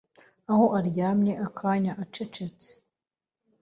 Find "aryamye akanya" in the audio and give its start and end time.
0.79-1.91